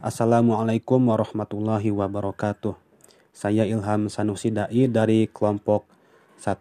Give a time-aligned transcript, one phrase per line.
[0.00, 2.72] Assalamualaikum warahmatullahi wabarakatuh.
[3.36, 5.84] Saya Ilham Sanusi Dai dari kelompok
[6.40, 6.56] 1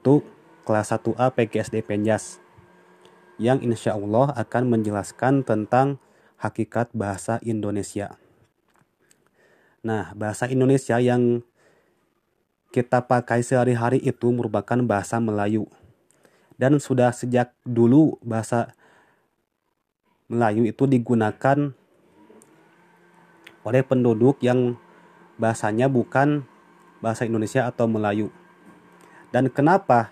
[0.68, 2.44] kelas 1A PGSD Penjas
[3.40, 6.04] yang insya Allah akan menjelaskan tentang
[6.36, 8.20] hakikat bahasa Indonesia.
[9.88, 11.40] Nah, bahasa Indonesia yang
[12.76, 15.64] kita pakai sehari-hari itu merupakan bahasa Melayu.
[16.60, 18.76] Dan sudah sejak dulu bahasa
[20.28, 21.79] Melayu itu digunakan
[23.70, 24.74] oleh penduduk yang
[25.38, 26.42] bahasanya bukan
[27.06, 28.34] bahasa Indonesia atau Melayu.
[29.30, 30.10] Dan kenapa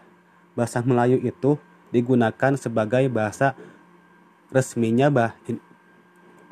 [0.53, 1.57] bahasa Melayu itu
[1.89, 3.57] digunakan sebagai bahasa
[4.53, 5.33] resminya bah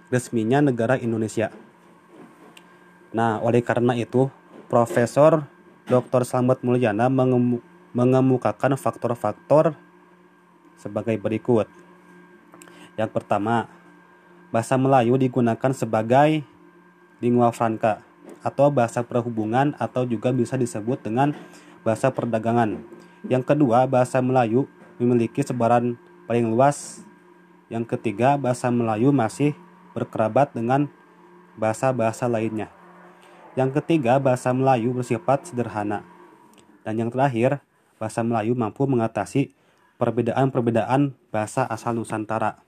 [0.10, 1.54] resminya negara Indonesia.
[3.14, 4.28] Nah, oleh karena itu,
[4.68, 5.46] Profesor
[5.86, 6.26] Dr.
[6.26, 7.08] Slamet Mulyana
[7.94, 9.78] mengemukakan faktor-faktor
[10.76, 11.70] sebagai berikut.
[13.00, 13.70] Yang pertama,
[14.52, 16.44] bahasa Melayu digunakan sebagai
[17.20, 18.04] lingua franca
[18.46, 21.34] atau bahasa perhubungan atau juga bisa disebut dengan
[21.82, 22.82] bahasa perdagangan.
[23.26, 24.70] Yang kedua, bahasa Melayu
[25.02, 25.98] memiliki sebaran
[26.30, 27.02] paling luas.
[27.70, 29.58] Yang ketiga, bahasa Melayu masih
[29.98, 30.86] berkerabat dengan
[31.58, 32.70] bahasa-bahasa lainnya.
[33.58, 36.06] Yang ketiga, bahasa Melayu bersifat sederhana.
[36.86, 37.64] Dan yang terakhir,
[37.98, 39.56] bahasa Melayu mampu mengatasi
[39.96, 42.62] perbedaan-perbedaan bahasa asal Nusantara.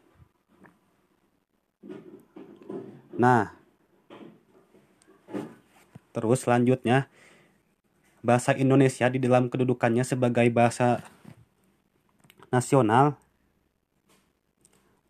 [3.18, 3.57] Nah,
[6.18, 7.06] Terus selanjutnya,
[8.26, 11.06] bahasa Indonesia di dalam kedudukannya sebagai bahasa
[12.50, 13.22] nasional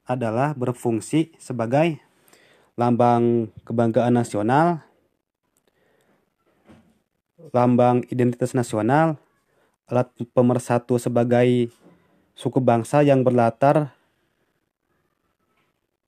[0.04, 2.04] adalah berfungsi sebagai
[2.76, 4.84] lambang kebanggaan nasional,
[7.56, 9.16] lambang identitas nasional,
[9.88, 11.72] alat pemersatu sebagai
[12.36, 13.96] suku bangsa yang berlatar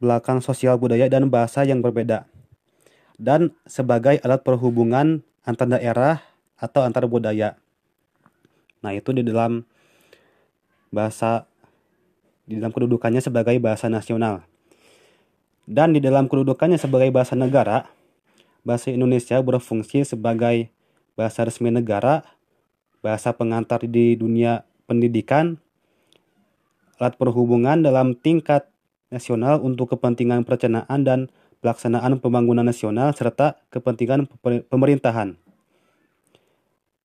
[0.04, 2.28] belakang sosial budaya dan bahasa yang berbeda
[3.20, 6.24] dan sebagai alat perhubungan antar daerah
[6.56, 7.60] atau antar budaya.
[8.80, 9.68] Nah, itu di dalam
[10.90, 11.44] bahasa
[12.48, 14.48] di dalam kedudukannya sebagai bahasa nasional.
[15.70, 17.86] Dan di dalam kedudukannya sebagai bahasa negara,
[18.66, 20.74] bahasa Indonesia berfungsi sebagai
[21.14, 22.26] bahasa resmi negara,
[23.06, 25.62] bahasa pengantar di dunia pendidikan,
[26.98, 28.66] alat perhubungan dalam tingkat
[29.14, 31.20] nasional untuk kepentingan perencanaan dan
[31.60, 34.28] pelaksanaan pembangunan nasional serta kepentingan
[34.72, 35.36] pemerintahan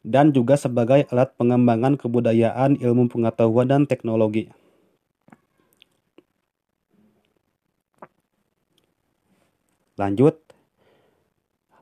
[0.04, 4.52] dan juga sebagai alat pengembangan kebudayaan, ilmu pengetahuan, dan teknologi.
[9.96, 10.36] Lanjut,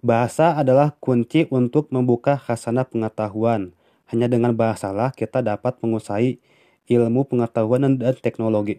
[0.05, 3.75] bahasa adalah kunci untuk membuka khasana pengetahuan.
[4.07, 6.37] Hanya dengan bahasalah kita dapat menguasai
[6.87, 8.79] ilmu pengetahuan dan teknologi.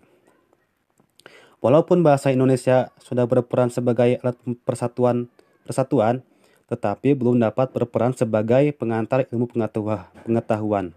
[1.63, 4.35] Walaupun bahasa Indonesia sudah berperan sebagai alat
[4.67, 5.31] persatuan
[5.63, 6.19] persatuan,
[6.67, 10.91] tetapi belum dapat berperan sebagai pengantar ilmu pengetahuan.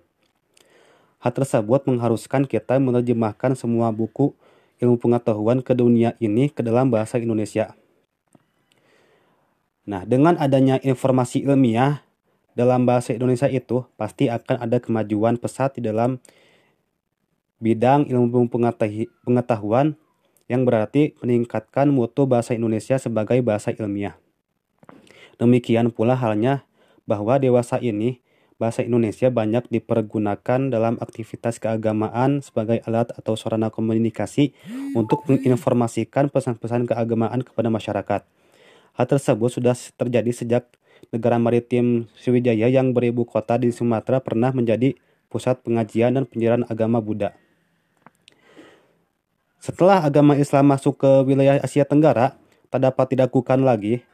[1.23, 4.35] Hal tersebut mengharuskan kita menerjemahkan semua buku
[4.83, 7.79] ilmu pengetahuan ke dunia ini ke dalam bahasa Indonesia.
[9.87, 12.03] Nah, dengan adanya informasi ilmiah
[12.59, 16.19] dalam bahasa Indonesia itu pasti akan ada kemajuan pesat di dalam
[17.63, 18.51] bidang ilmu
[19.23, 19.95] pengetahuan
[20.47, 24.19] yang berarti meningkatkan mutu bahasa Indonesia sebagai bahasa ilmiah.
[25.37, 26.65] Demikian pula halnya
[27.05, 28.25] bahwa dewasa ini
[28.57, 34.57] bahasa Indonesia banyak dipergunakan dalam aktivitas keagamaan sebagai alat atau sarana komunikasi
[34.97, 38.25] untuk menginformasikan pesan-pesan keagamaan kepada masyarakat.
[38.97, 40.65] Hal tersebut sudah terjadi sejak
[41.13, 44.97] negara maritim Sriwijaya yang beribu kota di Sumatera pernah menjadi
[45.29, 47.37] pusat pengajian dan penjelasan agama Buddha.
[49.61, 52.37] Setelah agama Islam masuk ke wilayah Asia Tenggara,
[52.69, 54.05] tak dapat dilakukan lagi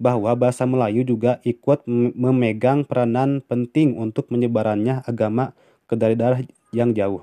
[0.00, 1.84] bahwa bahasa Melayu juga ikut
[2.16, 5.52] memegang peranan penting untuk menyebarannya agama
[5.84, 6.40] ke daerah
[6.72, 7.20] yang jauh.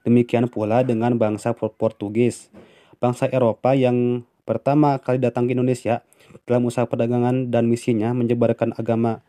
[0.00, 2.48] Demikian pula dengan bangsa Portugis,
[2.96, 6.00] bangsa Eropa yang pertama kali datang ke Indonesia
[6.48, 9.20] dalam usaha perdagangan dan misinya menyebarkan agama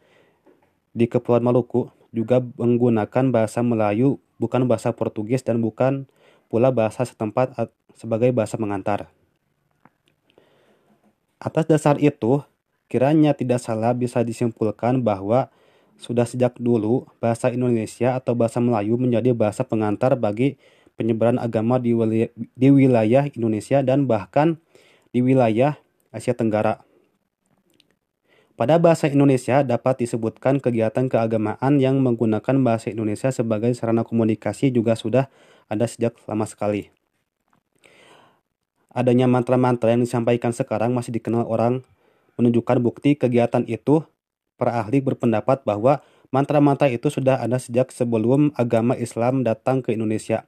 [0.95, 6.07] di Kepulauan Maluku juga menggunakan bahasa Melayu bukan bahasa Portugis dan bukan
[6.51, 7.55] pula bahasa setempat
[7.95, 9.07] sebagai bahasa mengantar.
[11.39, 12.43] Atas dasar itu,
[12.91, 15.47] kiranya tidak salah bisa disimpulkan bahwa
[15.95, 20.59] sudah sejak dulu bahasa Indonesia atau bahasa Melayu menjadi bahasa pengantar bagi
[20.99, 24.59] penyebaran agama di wilayah, di wilayah Indonesia dan bahkan
[25.15, 25.79] di wilayah
[26.11, 26.83] Asia Tenggara.
[28.61, 34.93] Pada bahasa Indonesia dapat disebutkan kegiatan keagamaan yang menggunakan bahasa Indonesia sebagai sarana komunikasi juga
[34.93, 35.33] sudah
[35.65, 36.93] ada sejak lama sekali.
[38.93, 41.81] adanya mantra-mantra yang disampaikan sekarang masih dikenal orang
[42.37, 44.05] menunjukkan bukti kegiatan itu,
[44.61, 50.45] para ahli berpendapat bahwa mantra-mantra itu sudah ada sejak sebelum agama Islam datang ke Indonesia,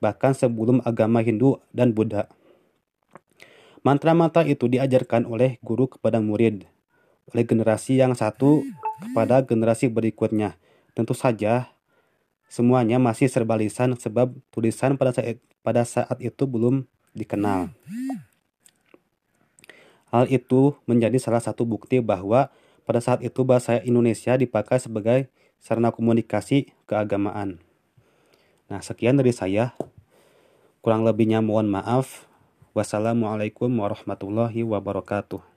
[0.00, 2.24] bahkan sebelum agama Hindu dan Buddha.
[3.84, 6.64] Mantra-mantra itu diajarkan oleh guru kepada murid,
[7.30, 8.66] oleh generasi yang satu
[9.00, 10.58] kepada generasi berikutnya.
[10.92, 11.70] Tentu saja,
[12.50, 16.84] semuanya masih serba lisan sebab tulisan pada saat, pada saat itu belum
[17.14, 17.70] dikenal.
[20.10, 22.50] Hal itu menjadi salah satu bukti bahwa
[22.82, 25.30] pada saat itu bahasa Indonesia dipakai sebagai
[25.62, 27.62] sarana komunikasi keagamaan.
[28.66, 29.78] Nah, sekian dari saya.
[30.82, 32.26] Kurang lebihnya mohon maaf.
[32.74, 35.49] Wassalamualaikum warahmatullahi wabarakatuh.